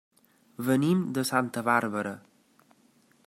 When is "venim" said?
0.69-1.03